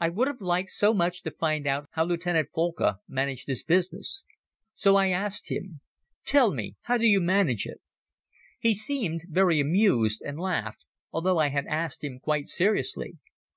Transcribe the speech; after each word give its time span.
I 0.00 0.08
would 0.08 0.26
have 0.26 0.40
liked 0.40 0.70
so 0.70 0.92
much 0.92 1.22
to 1.22 1.30
find 1.30 1.68
out 1.68 1.88
how 1.92 2.02
Lieutenant 2.02 2.48
Boelcke 2.52 2.96
managed 3.06 3.46
his 3.46 3.62
business. 3.62 4.26
So 4.74 4.96
I 4.96 5.10
asked 5.10 5.52
him: 5.52 5.82
"Tell 6.24 6.52
me, 6.52 6.74
how 6.82 6.98
do 6.98 7.06
you 7.06 7.20
manage 7.20 7.64
it?" 7.64 7.80
He 8.58 8.74
seemed 8.74 9.22
very 9.30 9.60
amused 9.60 10.20
and 10.20 10.36
laughed, 10.40 10.84
although 11.12 11.38
I 11.38 11.50
had 11.50 11.64
asked 11.68 12.02
him 12.02 12.18
quite 12.18 12.46
seriously. 12.48 13.18